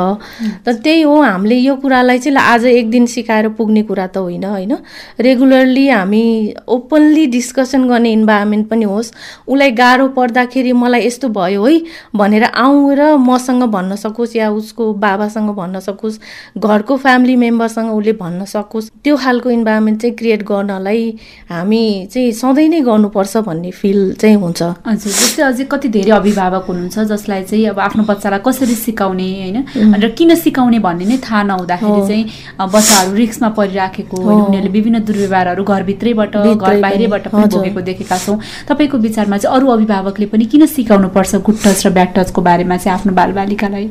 त 0.65 0.67
त्यही 0.83 1.01
हो 1.01 1.15
हामीले 1.21 1.57
यो 1.57 1.75
कुरालाई 1.83 2.19
चाहिँ 2.19 2.37
आज 2.37 2.65
एक 2.65 2.89
दिन 2.91 3.05
सिकाएर 3.15 3.47
पुग्ने 3.57 3.83
कुरा 3.89 4.07
त 4.07 4.17
होइन 4.17 4.43
होइन। 4.45 4.73
रेगुलरली 5.19 5.87
हामी 5.89 6.23
ओपनली 6.67 7.25
डिस्कसन 7.35 7.87
गर्ने 7.89 8.11
इन्भाइरोमेन्ट 8.11 8.67
पनि 8.69 8.85
होस् 8.85 9.11
उसलाई 9.47 9.71
गाह्रो 9.71 10.07
पर्दाखेरि 10.19 10.73
मलाई 10.73 11.07
यस्तो 11.07 11.27
भयो 11.29 11.65
है 11.65 11.75
भनेर 12.15 12.43
आउँ 12.43 12.93
र 12.95 13.01
मसँग 13.17 13.63
भन्न 13.75 13.95
सकोस् 13.95 14.35
या 14.35 14.49
उसको 14.51 14.93
बाबासँग 14.99 15.49
भन्न 15.55 15.79
सकोस् 15.79 16.19
घरको 16.59 16.97
फ्यामिली 16.97 17.22
फ्यामिली 17.23 17.35
मेम्बरसँग 17.39 17.89
उसले 17.95 18.11
भन्न 18.19 18.45
सकोस्। 18.45 18.89
त्यो 19.03 19.15
खालको 19.15 19.49
इन्भाइरोमेन्ट 19.49 20.01
चाहिँ 20.01 20.15
क्रिएट 20.19 20.43
गर्नलाई 20.43 21.03
हामी 21.47 21.83
चाहिँ 22.11 22.31
सधैँ 22.35 22.67
नै 22.67 22.79
गर्नुपर्छ 22.83 23.37
भन्ने 23.47 23.71
फिल 23.71 23.99
चाहिँ 24.19 24.35
हुन्छ। 24.43 24.61
हजुर 24.83 25.11
जस्तै 25.15 25.43
अझै 25.43 25.63
कति 25.71 25.87
धेरै 25.95 26.11
अभिभावक 26.11 26.65
हुनुहुन्छ 26.67 26.99
जसलाई 27.07 27.43
चाहिँ 27.47 27.65
अब 27.71 27.79
आफ्नो 27.79 28.03
बच्चालाई 28.03 28.39
कसरी 28.43 28.75
सिकाउने 28.75 29.27
होइन? 29.39 29.57
र 30.03 30.09
किन 30.11 30.35
सिकाउने 30.35 30.79
भन्ने 30.83 31.05
नै 31.07 31.17
थाहा 31.23 31.43
नहुँदाखेरि 31.47 32.01
चाहिँ 32.07 32.23
बच्चाहरू 32.59 33.15
रिक्समा 33.15 33.49
परिराखेको 33.55 34.17
उनीहरूले 34.19 34.69
विभिन्न 34.75 34.99
दुर्व्यवहारहरू 35.07 35.63
घरभित्रैबाट 35.63 36.35
घर 36.59 36.75
बाहिरैबाट 36.83 37.27
पनि 37.31 37.47
भोगेको 37.47 37.81
देखेका 37.87 38.17
छौँ। 38.19 38.37
तपाईँको 38.67 38.97
विचारमा 38.99 39.37
चाहिँ 39.39 39.55
अरू 39.55 39.67
अभिभावकले 39.71 40.25
पनि 40.27 40.45
किन 40.51 40.65
सिकाउनु 40.67 41.07
पर्छ 41.15 41.35
गुड 41.39 41.57
टच 41.63 41.87
र 41.87 41.89
ब्याड 41.95 42.11
टचको 42.19 42.41
बारेमा 42.43 42.77
चाहिँ 42.83 42.99
आफ्नो 42.99 43.11
बालबालिकालाई? 43.15 43.85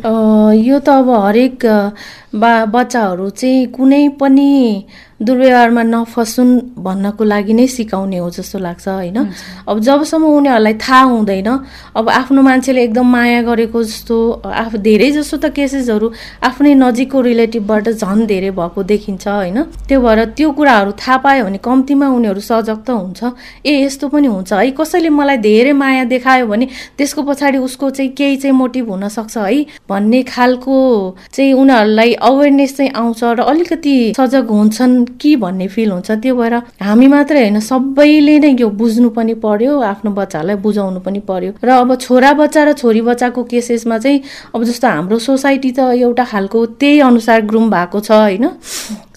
यो 0.61 0.79
त 0.85 0.89
अब 1.01 1.09
हरेक 1.09 1.65
बा 2.33 2.65
बच्चाहरू 2.65 3.22
चाहिँ 3.31 3.67
कुनै 3.67 4.09
पनि 4.09 4.87
दुर्व्यवहारमा 5.23 5.83
नफसुन् 5.83 6.53
भन्नको 6.85 7.25
लागि 7.25 7.53
नै 7.53 7.67
सिकाउने 7.67 8.19
हो 8.19 8.29
जस्तो 8.31 8.59
लाग्छ 8.59 8.89
होइन? 8.89 9.19
अब 9.69 9.77
जबसम्म 9.81 10.25
उनीहरूलाई 10.27 10.75
थाहा 10.83 11.03
हुँदैन 11.03 11.49
अब 11.97 12.09
आफ्नो 12.11 12.43
मान्छेले 12.43 12.83
एकदम 12.83 13.07
माया 13.13 13.43
गरेको 13.43 13.83
जस्तो 13.83 14.17
आफू 14.43 14.79
धेरै 14.79 15.11
जस्तो 15.13 15.37
त 15.37 15.55
केसेसहरू 15.55 16.07
आफ्नै 16.43 16.75
नजिकको 16.75 17.21
रिलेटिभबाट 17.21 17.89
झन् 17.95 18.27
धेरै 18.27 18.51
भएको 18.51 18.83
देखिन्छ 18.83 19.29
होइन? 19.29 19.59
त्यो 19.89 20.01
भएर 20.01 20.25
त्यो 20.37 20.51
कुराहरू 20.53 20.93
थाहा 20.99 21.17
पायो 21.25 21.45
भने 21.45 21.59
कम्तीमा 21.63 22.07
उनीहरू 22.09 22.41
सजग 22.41 22.79
त 22.87 22.91
हुन्छ। 22.91 23.21
ए 23.67 23.73
यस्तो 23.85 24.09
पनि 24.09 24.27
हुन्छ। 24.27 24.53
है 24.53 24.71
कसैले 24.75 25.09
मलाई 25.09 25.37
धेरै 25.39 25.73
माया 25.73 26.05
देखायो 26.11 26.47
भने 26.47 26.67
त्यसको 26.99 27.23
पछाडि 27.23 27.59
उसको 27.59 27.91
चाहिँ 27.91 28.11
केही 28.13 28.37
चाहिँ 28.37 28.57
मोटिभ 28.57 28.91
हुनसक्छ 28.91 29.37
है? 29.39 29.65
भन्ने 29.89 30.23
खालको 30.23 30.77
चाहिँ 31.33 31.53
उनीहरूलाई 31.53 32.13
अवेरनेस 32.21 32.77
चाहिँ 32.77 32.91
आउँछ 32.93 33.21
र 33.25 33.41
अलिकति 33.43 33.95
सजग 34.19 34.51
हुन्छन् 34.51 35.05
कि 35.21 35.35
भन्ने 35.37 35.69
फिल 35.69 35.91
हुन्छ? 35.93 36.11
त्यो 36.11 36.35
भएर 36.37 36.55
हामी 36.83 37.07
मात्रै 37.09 37.41
होइन 37.41 37.61
सबैले 37.61 38.39
नै 38.39 38.51
यो 38.61 38.69
बुझ्नु 38.71 39.09
पनि 39.11 39.35
पर्यो 39.35 39.79
आफ्नो 39.81 40.11
बच्चाहरूलाई 40.11 40.57
बुझाउनु 40.57 41.01
पनि 41.01 41.21
पर्यो। 41.21 41.53
र 41.65 41.69
अब 41.71 41.95
छोरा 41.97 42.33
बच्चा 42.33 42.65
र 42.65 42.73
छोरी 42.73 43.01
बच्चाको 43.01 43.43
केसेसमा 43.45 43.99
चाहिँ 43.99 44.23
अब 44.55 44.65
जस्तो 44.65 44.89
हाम्रो 44.89 45.19
सोसाइटी 45.19 45.71
त 45.73 45.81
एउटा 45.93 46.25
खालको 46.25 46.67
त्यही 46.81 47.01
अनुसार 47.01 47.41
ग्रुम 47.47 47.71
भएको 47.71 48.01
छ 48.01 48.11
होइन? 48.13 48.45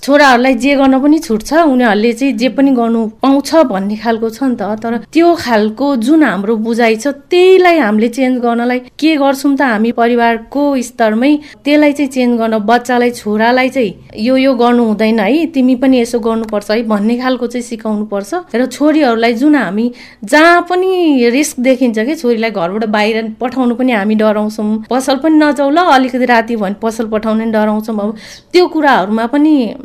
छोराहरूलाई 0.05 0.53
जे 0.61 0.73
गर्न 0.77 0.99
पनि 1.01 1.17
छुट 1.19 1.41
छ 1.41 1.53
उनीहरूले 1.65 2.11
चाहिँ 2.13 2.33
जे 2.37 2.49
पनि 2.53 2.71
गर्नु 2.77 2.99
पाउँछ 3.25 3.53
भन्ने 3.65 3.95
खालको 3.97 4.29
छ 4.29 4.43
नि 4.43 4.55
त। 4.55 4.77
तर 4.77 4.97
त्यो 5.09 5.33
खालको 5.35 5.85
जुन 5.97 6.23
हाम्रो 6.23 6.55
बुझाइ 6.61 6.95
छ 6.95 7.07
त्यहीलाई 7.25 7.77
हामीले 7.79 8.09
चेन्ज 8.13 8.37
गर्नलाई 8.41 8.79
के 9.01 9.15
गर्छौँ 9.17 9.55
त 9.57 9.61
हामी 9.65 9.91
परिवारको 9.97 10.61
स्तरमै 10.89 11.31
त्यसलाई 11.65 11.93
चाहिँ 11.97 12.11
चेन्ज 12.11 12.37
गर्न 12.37 12.57
बच्चालाई 12.69 13.11
छोरालाई 13.17 13.69
चाहिँ 13.69 14.21
यो 14.21 14.35
यो 14.37 14.53
गर्नु 14.53 14.83
हुँदैन 14.85 15.19
है 15.19 15.45
तिमी 15.49 15.75
पनि 15.81 16.01
यसो 16.01 16.19
गर्नुपर्छ 16.21 16.69
है 16.71 16.81
भन्ने 16.85 17.17
खालको 17.25 17.47
चाहिँ 17.47 17.65
सिकाउनु 17.65 18.05
पर्छ 18.05 18.53
र 18.53 18.65
छोरीहरूलाई 18.77 19.33
जुन 19.41 19.55
हामी 19.55 19.87
जहाँ 20.21 20.61
पनि 20.69 21.29
रिस्क 21.33 21.59
देखिन्छ 21.65 21.97
कि 22.05 22.15
छोरीलाई 22.21 22.51
घरबाट 22.53 22.85
बाहिर 22.93 23.33
पठाउनु 23.41 23.75
पनि 23.81 23.91
हामी 23.97 24.15
डराउँछौँ। 24.21 24.69
पसल 24.85 25.17
पनि 25.25 25.35
नजाउँ 25.41 25.73
ल 25.73 25.89
अलिकति 25.97 26.25
राति 26.25 26.55
भने 26.61 26.77
पसल 26.77 27.09
पठाउने 27.09 27.45
डराउँछौँ 27.49 27.97
अब। 27.97 28.15
त्यो 28.53 28.67
कुराहरूमा 28.69 29.27
पनि 29.33 29.55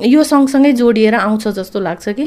यो 0.00 0.22
सँगसँगै 0.24 0.72
जोडिएर 0.72 1.14
आउँछ 1.14 1.48
जस्तो 1.48 1.80
लाग्छ 1.80 2.08
कि। 2.08 2.26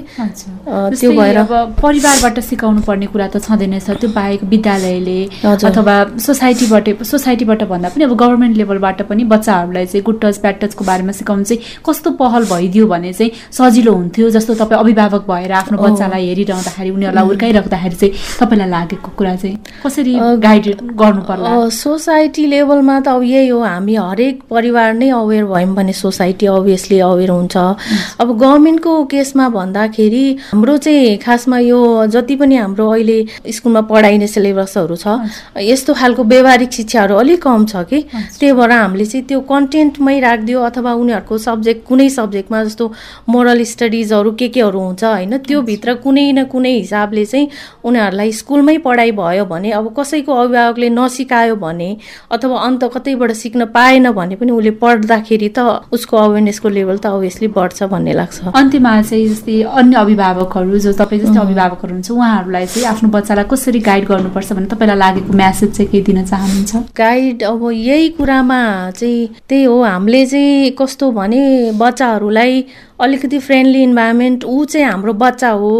त्यो 0.69 1.11
भएर 1.11 1.37
अब 1.37 1.75
परिवारबाट 1.81 2.39
सिकाउनु 2.39 2.81
पर्ने 2.81 3.05
कुरा 3.09 3.27
त 3.27 3.41
छँदै 3.41 3.67
नै 3.67 3.79
छ 3.79 3.97
त्यो 3.97 4.09
बाहेक 4.13 4.43
विद्यालयले 4.53 5.19
अथवा 5.43 5.95
सोसाइटीबाट 6.25 7.03
सोसाइटीबाट 7.03 7.63
भन्दा 7.65 7.89
पनि 7.89 8.03
अब 8.03 8.13
गभर्मेन्ट 8.15 8.57
लेभलबाट 8.57 9.01
पनि 9.09 9.23
बच्चाहरूलाई 9.33 9.85
चाहिँ 9.85 10.03
गुड 10.05 10.19
टच 10.21 10.39
ब्याड 10.41 10.59
टचको 10.61 10.85
बारेमा 10.85 11.11
सिकाउनु 11.19 11.43
चाहिँ 11.43 11.81
कस्तो 11.85 12.11
पहल 12.21 12.45
भइदियो 12.53 12.87
भने 12.87 13.13
चाहिँ 13.13 13.31
सजिलो 13.51 13.93
हुन्थ्यो 13.93 14.29
जस्तो 14.37 14.53
तपाईँ 14.61 14.79
अभिभावक 14.79 15.25
भएर 15.27 15.51
आफ्नो 15.61 15.77
बच्चालाई 15.77 16.27
हेरिरहँदाखेरि 16.27 16.89
उनीहरूलाई 16.89 17.25
हुर्काइराख्दाखेरि 17.25 17.95
चाहिँ 17.95 18.13
तपाईँलाई 18.39 18.69
लागेको 18.69 19.11
कुरा 19.17 19.35
चाहिँ 19.35 19.57
कसरी 19.83 20.13
गाइड 20.45 20.65
गर्नु 21.01 21.21
पर्ला 21.27 21.49
सोसाइटी 21.81 22.45
लेभलमा 22.45 22.99
त 22.99 23.07
अब 23.07 23.23
यही 23.23 23.47
हो। 23.47 23.59
हामी 23.65 23.95
हरेक 23.95 24.43
परिवार 24.49 24.93
नै 24.93 25.09
अवेर 25.09 25.45
भयौँ 25.45 25.75
भने 25.75 25.93
सोसाइटी 25.93 26.45
अभियसली 26.45 26.99
अवेर 26.99 27.29
हुन्छ। 27.31 27.54
अब 27.57 28.37
गभर्मेन्टको 28.37 28.93
केसमा 29.05 29.47
भन्दाखेरि 29.49 30.25
हाम्रो 30.51 30.77
चाहिँ 30.77 31.17
खासमा 31.17 31.59
यो 31.59 31.79
जति 32.07 32.35
पनि 32.35 32.55
हाम्रो 32.55 32.89
अहिले 32.89 33.17
स्कुलमा 33.51 33.81
पढाइने 33.81 34.27
सिलेबसहरू 34.27 34.95
छ 34.95 35.17
यस्तो 35.63 35.93
खालको 35.93 36.23
व्यवहारिक 36.25 36.71
शिक्षाहरू 36.71 37.15
अलिक 37.15 37.41
कम 37.41 37.65
छ 37.65 37.83
कि। 37.89 38.01
त्यही 38.39 38.51
भएर 38.53 38.71
हामीले 38.71 39.05
चाहिँ 39.05 39.25
त्यो 39.25 39.39
कन्टेन्टमै 39.49 40.19
राखिदियो 40.19 40.61
अथवा 40.61 40.93
उनीहरूको 40.95 41.37
सब्जेक्ट 41.37 41.85
कुनै 41.87 42.09
सब्जेक्टमा 42.09 42.63
जस्तो 42.63 42.91
मोरल 43.29 43.63
स्टडिजहरू 43.65 44.31
के 44.31 44.47
केहरू 44.49 44.79
हुन्छ 44.79 45.03
होइन 45.03 45.37
त्योभित्र 45.47 45.93
कुनै 46.03 46.31
न 46.31 46.43
कुनै 46.45 46.73
हिसाबले 46.73 47.25
चाहिँ 47.25 47.47
उनीहरूलाई 47.83 48.31
स्कुलमै 48.31 48.77
पढाइ 48.85 49.11
भयो 49.13 49.45
भने 49.45 49.71
अब 49.71 49.93
कसैको 49.99 50.33
अभिभावकले 50.35 50.89
नसिकायो 50.91 51.55
भने 51.55 51.89
अथवा 52.31 52.59
अन्त 52.59 52.83
कतैबाट 52.95 53.31
सिक्न 53.35 53.65
पाएन 53.75 54.11
भने 54.11 54.35
पनि 54.35 54.51
उसले 54.51 54.71
पढ्दाखेरि 54.81 55.49
त 55.49 55.59
उसको 55.91 56.17
अवेरनेसको 56.17 56.69
लेभल 56.69 56.97
त 56.97 57.05
अभियसली 57.07 57.44
बढ्छ 57.47 57.83
भन्ने 57.83 58.13
लाग्छ। 58.13 58.53
अन्त्यमा 58.55 59.01
चाहिँ 59.01 59.27
जस्तै 59.27 59.61
अन्य 59.61 59.95
अभिभावकहरू 59.97 60.79
जो 60.79 60.93
तपाईँ 60.93 61.21
जस्तै 61.21 61.39
अभिभावकहरू 61.39 61.93
हुन्छ 61.93 62.11
उहाँहरूलाई 62.11 62.65
चाहिँ 62.65 62.87
आफ्नो 62.87 63.09
बच्चालाई 63.09 63.45
कसरी 63.51 63.79
गाइड 63.79 64.07
गर्नुपर्छ 64.07 64.53
भने 64.53 64.65
तपाईँलाई 64.65 64.97
लागेको 64.97 65.33
म्यासेज 65.33 65.71
चाहिँ 65.75 65.91
के 65.91 66.01
दिन 66.01 66.23
चाहनुहुन्छ? 66.25 66.75
गाइड 66.97 67.43
अब 67.43 67.69
यही 67.71 68.09
कुरामा 68.17 68.59
चाहिँ 68.91 69.27
त्यही 69.49 69.63
हो 69.63 69.81
हामीले 69.83 70.25
चाहिँ 70.25 70.71
कस्तो 70.79 71.11
भने 71.11 71.71
बच्चाहरूलाई 71.77 72.65
अलिकति 72.99 73.39
फ्रेन्डली 73.39 73.81
इन्भाइरोमेन्ट 73.83 74.43
ऊ 74.45 74.65
चाहिँ 74.65 74.87
हाम्रो 74.87 75.13
बच्चा 75.13 75.49
हो। 75.51 75.71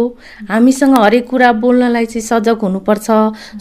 हामीसँग 0.48 0.94
हरेक 0.94 1.28
कुरा 1.28 1.52
बोल्नलाई 1.52 2.06
चाहिँ 2.06 2.22
सजग 2.22 2.58
हुनुपर्छ 2.62 3.06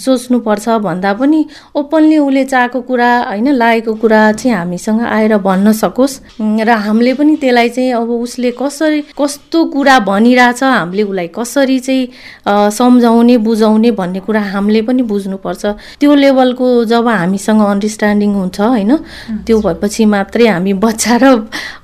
सोच्नुपर्छ 0.04 0.68
भन्दा 0.84 1.14
पनि 1.16 1.46
ओपनली 1.76 2.18
उसले 2.18 2.44
चाहेको 2.46 2.82
कुरा 2.82 3.10
होइन 3.20 3.48
लागेको 3.54 3.94
कुरा 3.96 4.22
चाहिँ 4.34 4.56
हामीसँग 4.58 5.02
आएर 5.02 5.38
भन्न 5.40 5.72
सकोस्। 5.74 6.20
र 6.42 6.70
हामीले 6.70 7.14
पनि 7.14 7.36
त्यसलाई 7.36 7.70
चाहिँ 7.70 7.92
अब 7.94 8.10
उसले 8.12 8.52
कसरी 8.60 9.02
कस्तो 9.16 9.64
कुरा 9.72 10.00
भनिरहेछ 10.04 10.64
हामीले 10.64 11.04
उसलाई 11.04 11.28
कसरी 11.32 11.80
चाहिँ 11.80 12.72
सम्झाउने 12.76 13.38
बुझाउने 13.40 13.92
भन्ने 13.92 14.20
कुरा 14.20 14.42
हामीले 14.52 14.82
पनि 14.82 15.02
बुझ्नुपर्छ। 15.08 15.66
त्यो 16.00 16.16
लेभलको 16.16 16.68
जब 16.86 17.08
हामीसँग 17.08 17.62
अन्डरस्ट्यान्डिङ 17.62 18.34
हुन्छ 18.36 18.60
होइन 18.62 18.96
त्यो 19.48 19.60
भएपछि 19.62 20.06
मात्रै 20.06 20.48
हामी 20.48 20.74
बच्चा 20.84 21.18
र 21.24 21.26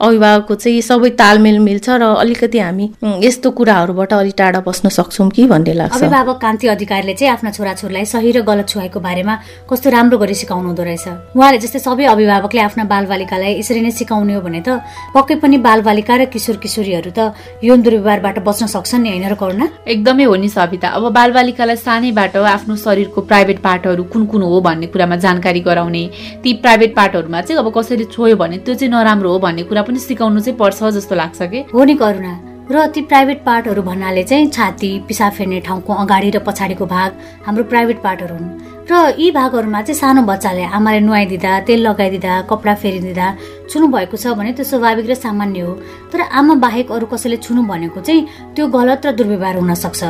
अभिभावकको 0.02 0.56
चाहिँ 0.56 0.82
सबै 0.82 1.10
तालमेल 1.16 1.60
मिल्छ 1.62 1.90
र 1.90 2.04
अलिकति 2.18 2.60
हामी 2.60 2.86
यस्तो 3.24 3.52
कुराहरूबाट 3.52 4.14
अलिक 4.14 4.36
टाढा 4.38 4.60
बस्न 4.62 4.90
सक्छौँ 4.90 5.30
कि 5.30 5.48
भन्ने 5.48 5.74
लाग्छ। 5.74 5.96
अभिभावक 5.96 6.38
कान्ति 6.42 6.68
अधिकारीले 6.68 7.14
चाहिँ 7.14 7.34
आफ्ना 7.34 7.52
छोराछोरीलाई 7.52 8.06
सही 8.06 8.32
र 8.32 8.42
गलत 8.42 8.68
छुवाएको 8.70 9.00
बारेमा 9.00 9.36
कस्तो 9.70 9.90
राम्रो 9.90 10.18
गरी 10.18 10.36
सिकाउनु 10.36 10.68
हुँदो 10.68 10.84
रहेछ। 10.84 11.08
उहाँले 11.38 11.58
जस्तै 11.58 11.80
सबै 11.80 12.06
अभिभावकले 12.06 12.62
आफ्ना 12.62 12.84
बालबालिकालाई 12.86 13.60
यसरी 13.60 13.82
नै 13.82 13.92
सिकाउने 13.92 14.34
हो 14.34 14.42
भने 14.42 14.62
त 14.62 14.82
पक्कै 15.16 15.36
पनि 15.42 15.58
बालबालिका 15.62 16.16
र 16.16 16.26
किशोर 16.34 16.58
किशोरीहरू 16.58 17.12
त 17.12 17.34
यौन 17.64 17.82
दुर्व्यवहारबाट 17.82 18.40
बच्न 18.42 18.66
सक्छन् 18.66 19.04
नि 19.04 19.10
होइन 19.10 19.28
र 19.30 19.36
करुणा? 19.36 19.66
एकदमै 19.88 20.24
हो 20.26 20.36
नि 20.36 20.50
सविता। 20.50 20.88
अब 20.98 21.04
बालबालिकालाई 21.12 21.78
सानैबाट 21.78 22.36
आफ्नो 22.38 22.76
शरीरको 22.78 23.22
प्राइभेट 23.22 23.60
पार्टहरू 23.62 24.04
कुन 24.10 24.26
कुन 24.26 24.42
हो 24.42 24.62
भन्ने 24.62 24.88
कुरामा 24.94 25.16
जानकारी 25.22 25.60
गराउने 25.62 26.04
ती 26.44 26.54
प्राइभेट 26.64 26.96
पार्टहरूमा 26.96 27.42
चाहिँ 27.42 27.60
अब 27.60 27.72
कसरी 27.72 28.06
छोयो 28.12 28.36
भने 28.36 28.58
त्यो 28.66 28.76
चाहिँ 28.76 28.92
नराम्रो 28.92 29.30
हो 29.32 29.40
भन्ने 29.40 29.64
कुरा 29.64 29.82
पनि 29.82 30.00
सिकाउनु 30.02 30.40
चाहिँ 30.42 30.58
पर्छ 30.58 30.84
जस्तो 30.98 31.16
लाग्छ 31.16 31.42
कि 31.52 31.60
हो 31.74 31.84
नि 31.84 31.96
करुणा 31.96 32.34
र 32.72 32.86
ती 32.96 33.02
प्राइभेट 33.12 33.44
पार्टहरू 33.46 33.82
भन्नाले 33.84 34.24
चाहिँ 34.24 34.50
छाती 34.50 34.90
पिसाब 35.08 35.32
फेर्ने 35.38 35.60
ठाउँको 35.68 35.94
अगाडि 36.04 36.30
र 36.32 36.40
पछाडिको 36.48 36.86
भाग 36.86 37.10
हाम्रो 37.46 37.64
प्राइभेट 37.72 38.02
पार्टहरू 38.04 38.36
हुन्। 38.36 38.81
र 38.90 39.14
यी 39.18 39.30
भागहरूमा 39.32 39.82
चाहिँ 39.82 40.00
सानो 40.00 40.22
बच्चाले 40.26 40.64
आमाले 40.74 41.00
नुहाइदिँदा 41.06 41.60
तेल 41.68 41.80
लगाइदिँदा 41.88 42.42
कपडा 42.50 42.74
फेरिदिँदा 42.82 43.28
छुनु 43.72 43.88
भएको 43.88 44.18
छ 44.18 44.36
भने 44.36 44.52
त्यो 44.52 44.66
स्वाभाविक 44.68 45.10
र 45.10 45.14
सामान्य 45.16 45.60
हो। 45.62 45.74
तर 46.12 46.22
आमा 46.28 46.56
बाहेक 46.60 46.92
अरू 46.92 47.06
कसैले 47.08 47.38
छुनु 47.40 47.64
भनेको 47.64 48.02
चाहिँ 48.02 48.52
त्यो 48.56 48.68
गलत 48.68 49.06
र 49.06 49.12
दुर्व्यवहार 49.16 49.56
हुन 49.64 49.74
सक्छ। 49.80 50.02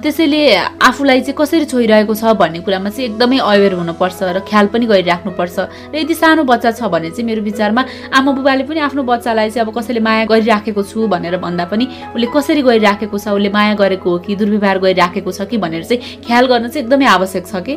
त्यसैले 0.00 0.40
आफूलाई 0.80 1.20
चाहिँ 1.20 1.36
कसरी 1.36 1.64
छोइरहेको 1.68 2.14
छ 2.14 2.32
भन्ने 2.32 2.60
कुरामा 2.64 2.88
चाहिँ 2.88 3.08
एकदमै 3.10 3.38
अवेर 3.38 3.72
हुनुपर्छ 3.74 4.18
र 4.22 4.40
ख्याल 4.48 4.66
पनि 4.72 4.86
गरिराख्नुपर्छ। 4.86 5.56
र 5.92 5.96
यदि 6.00 6.14
सानो 6.14 6.42
बच्चा 6.48 6.70
छ 6.72 6.88
भने 6.88 7.10
चाहिँ 7.12 7.26
मेरो 7.28 7.42
विचारमा 7.42 7.82
आमा 8.16 8.32
बुबाले 8.32 8.64
पनि 8.64 8.80
आफ्नो 8.80 9.02
बच्चालाई 9.02 9.50
चाहिँ 9.50 9.66
अब 9.68 9.76
कसैले 9.76 10.00
माया 10.00 10.24
गरिराखेको 10.32 10.82
छु 10.82 11.04
भनेर 11.04 11.36
भन्दा 11.36 11.64
पनि 11.68 11.84
उसले 12.16 12.26
कसरी 12.32 12.62
गरिराखेको 12.64 13.18
छ 13.18 13.28
उसले 13.36 13.50
माया 13.52 13.74
गरेको 13.76 14.08
हो 14.08 14.18
कि 14.24 14.36
दुर्व्यवहार 14.40 14.78
गरिराखेको 14.78 15.30
छ 15.36 15.44
कि 15.52 15.58
भनेर 15.60 15.84
चाहिँ 15.84 16.24
ख्याल 16.24 16.46
गर्न 16.48 16.68
चाहिँ 16.72 16.86
एकदमै 16.88 17.06
आवश्यक 17.12 17.44
छ 17.44 17.60
कि? 17.60 17.76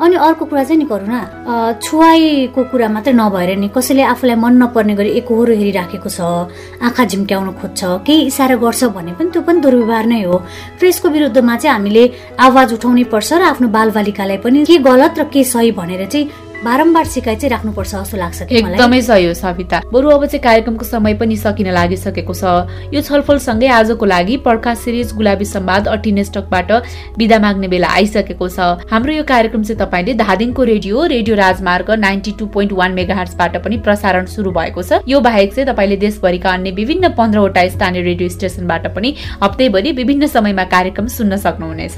अनि 0.00 0.16
अर्को 0.16 0.44
कुरा 0.44 0.64
चाहिँ 0.64 0.78
नि 0.80 0.86
न। 0.90 1.78
छुवाईको 1.82 2.60
कुरा 2.70 2.88
मात्रै 2.88 3.12
नभएर 3.12 3.50
नि 3.58 3.68
कसैले 3.68 4.02
आफूलाई 4.02 4.36
मन 4.36 4.54
नपर्ने 4.62 4.94
गरी 4.94 5.10
एकहोरो 5.20 5.52
हेरिराखेको 5.54 6.08
छ 6.08 6.20
आँखा 6.80 7.04
झिम्ट्याउन 7.04 7.48
खोज्छ 7.60 7.80
केही 8.06 8.26
इसारा 8.26 8.56
गर्छ 8.56 8.84
भने 8.96 9.12
पनि 9.18 9.30
त्यो 9.30 9.42
पनि 9.42 9.60
दुर्व्यवहार 9.60 10.06
नै 10.06 10.22
हो। 10.24 10.36
र 10.80 10.84
यसको 10.86 11.08
विरुद्धमा 11.08 11.56
चाहिँ 11.56 11.74
हामीले 11.76 12.04
आवाज 12.40 12.68
उठाउनै 12.74 13.04
पर्छ 13.12 13.32
र 13.32 13.42
आफ्नो 13.52 13.68
बालबालिकालाई 13.68 14.38
पनि 14.44 14.64
के 14.64 14.78
गलत 14.78 15.18
र 15.18 15.24
के 15.32 15.44
सही 15.44 15.70
भनेर 15.72 16.06
चाहिँ 16.06 16.49
बारम्बार 16.64 17.04
सिकाइ 17.06 17.36
चाहिँ 17.36 17.50
राख्नुपर्छ 17.50 17.90
जस्तो 17.90 18.16
लाग्छ 18.16 18.42
एकदमै 18.42 19.00
सही 19.02 19.24
हो 19.26 19.34
सविता। 19.34 19.80
बरु 19.92 20.08
अब 20.10 20.24
चाहिँ 20.26 20.40
कार्यक्रमको 20.44 20.84
समय 20.84 21.14
पनि 21.16 21.36
सकिन 21.36 21.68
लागिसकेको 21.72 22.34
छ। 22.34 22.44
यो 22.92 23.00
छलफलसँगै 23.00 23.68
आजको 23.72 24.04
लागि 24.04 24.36
पड्का 24.44 24.74
सिरिज 24.76 25.12
गुलाबी 25.16 25.44
सम्वाद 25.46 25.88
अटिने 25.88 26.24
स्टकबाट 26.24 26.72
विदा 27.16 27.38
माग्ने 27.40 27.68
बेला 27.68 27.88
आइसकेको 27.88 28.48
छ। 28.48 28.84
हाम्रो 28.92 29.12
यो 29.12 29.24
कार्यक्रम 29.24 29.62
चाहिँ 29.62 29.80
तपाईँले 29.80 30.14
धादिङको 30.20 30.64
radio 30.64 31.04
radio 31.06 31.36
Rajmarg 31.36 31.90
ninety 31.96 32.32
two 32.38 32.46
point 32.52 32.72
one 32.76 32.92
mega 32.92 33.14
हार्सबाट 33.14 33.56
पनि 33.64 33.76
प्रसारण 33.80 34.26
सुरु 34.28 34.52
भएको 34.52 34.82
छ। 34.82 35.00
यो 35.08 35.20
बाहेक 35.20 35.54
चाहिँ 35.54 35.68
तपाईँले 35.72 35.96
देशभरिका 35.96 36.50
अन्य 36.50 36.70
विभिन्न 36.76 37.08
पन्ध्रवटा 37.16 37.68
स्थानीय 37.70 38.02
रेडियो 38.02 38.28
स्टेसनबाट 38.36 38.92
पनि 38.92 39.14
हप्तैभरि 39.42 39.92
विभिन्न 39.96 40.26
समयमा 40.28 40.64
कार्यक्रम 40.68 41.06
सुन्न 41.08 41.36
सक्नुहुनेछ। 41.40 41.96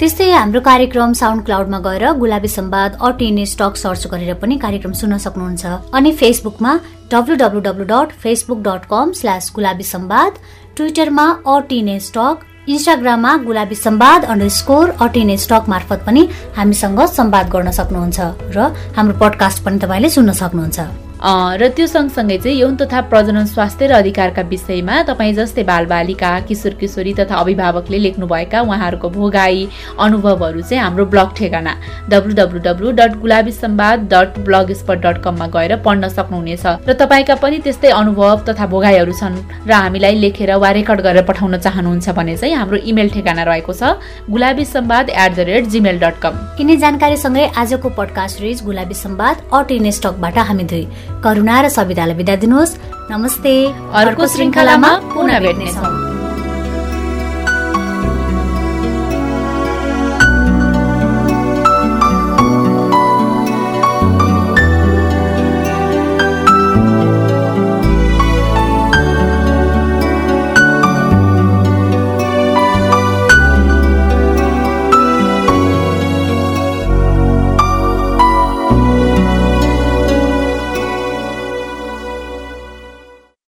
त्यस्तै 0.00 0.24
हाम्रो 0.30 0.60
कार्यक्रम 0.60 1.12
साउन्ड 1.18 1.44
क्लाउडमा 1.44 1.78
गएर 1.84 2.04
गुलाबी 2.22 2.48
सम्वाद 2.54 2.96
अटिने 3.08 3.44
स्टक 3.52 3.76
सर्च 3.82 4.02
गरेर 4.12 4.34
पनि 4.42 4.56
कार्यक्रम 4.64 4.92
सुन्न 4.92 5.16
सक्नुहुन्छ। 5.24 5.64
अनि 5.96 6.12
फेसबुकमा 6.20 6.72
W 7.12 7.36
W 7.42 7.60
W 7.66 7.84
dot 7.92 8.12
Facebook 8.24 8.60
dot 8.66 8.84
com 8.92 9.12
slash 9.20 9.50
Gulabi 9.56 9.86
Sambad 9.92 10.32
ट्विटरमा 10.76 11.26
अटिने 11.54 11.96
स्टक 12.08 12.44
इन्स्टाग्राममा 12.68 13.32
गुलाबी 13.48 13.76
सम्वाद 13.86 14.24
अन्डर 14.36 14.48
स्कोर 14.60 14.94
अटिने 15.00 15.36
स्टक 15.46 15.72
मार्फत 15.72 16.04
पनि 16.06 16.28
हामीसँग 16.60 17.00
सम्वाद 17.16 17.48
गर्न 17.56 17.70
सक्नुहुन्छ। 17.80 18.20
र 18.52 18.68
हाम्रो 19.00 19.18
पडकास्ट 19.24 19.64
पनि 19.64 19.78
तपाईँले 19.80 20.08
सुन्न 20.12 20.32
सक्नुहुन्छ। 20.44 21.05
र 21.26 21.68
त्यो 21.76 21.86
सँगसँगै 21.86 22.36
चाहिँ 22.38 22.58
यौन 22.58 22.76
तथा 22.76 23.00
प्रजनन 23.10 23.44
स्वास्थ्य 23.46 23.86
र 23.86 23.92
अधिकारका 23.92 24.42
विषयमा 24.46 25.02
तपाईँ 25.02 25.32
जस्तै 25.34 25.62
बालबालिका 25.66 26.28
किशोर 26.48 26.74
किशोरी 26.80 27.14
तथा 27.14 27.34
अभिभावकले 27.34 27.98
लेख्नुभएका 27.98 28.60
उहाँहरूको 28.62 29.08
भोगाई 29.10 29.66
अनुभवहरू 29.98 30.60
चाहिँ 30.62 30.82
हाम्रो 30.82 31.06
ब्लग 31.06 31.32
ठेगाना 31.36 31.72
W 32.10 32.34
W 32.34 32.60
W 32.62 32.90
dot 32.92 33.16
Gulabi 33.20 33.52
Sambad 33.52 34.06
dot 34.12 34.38
blogspot 34.72 34.98
dot 35.06 35.18
कममा 35.24 35.46
गएर 35.56 35.76
पढ्न 35.82 36.08
सक्नुहुनेछ। 36.08 36.66
र 36.86 36.92
तपाईँका 36.94 37.34
पनि 37.42 37.58
त्यस्तै 37.58 37.90
अनुभव 37.90 38.44
तथा 38.48 38.66
भोगाईहरू 38.66 39.12
छन् 39.12 39.36
र 39.66 39.72
हामीलाई 39.72 40.14
लेखेर 40.22 40.54
वा 40.56 40.70
रेकर्ड 40.78 41.00
गरेर 41.00 41.24
पठाउन 41.26 41.58
चाहनुहुन्छ 41.58 42.08
भने 42.14 42.36
चाहिँ 42.36 42.54
हाम्रो 42.54 42.78
इमेल 42.86 43.10
ठेगाना 43.10 43.42
रहेको 43.50 43.72
छ 43.72 43.98
Gulabi 44.30 44.64
Sambad 44.66 45.10
at 45.10 45.34
the 45.34 45.48
rate 45.50 45.64
Gmail 45.74 45.98
dot 45.98 46.22
com 46.22 46.38
यिनै 46.60 46.76
जानकारीसँगै 46.86 47.50
आजको 47.56 47.88
पडकास्ट 47.98 48.40
रिज 48.46 48.64
गुलाबी 48.64 48.94
सम्वाद 48.94 49.36
अट 49.52 49.70
इनेस्टकबाट 49.72 50.38
हामी 50.38 50.64
दुई। 50.70 50.86
करुणा 51.24 51.60
र 51.60 51.68
सवितालाई 51.68 52.16
बिदा 52.16 52.36
दिनुहोस्। 52.36 52.76
नमस्ते। 53.10 53.54
अर्को 53.92 54.26
श्रृङ्खलामा 54.26 54.90
पुनः 55.14 55.40
भेट्नेछौँ। 55.40 56.15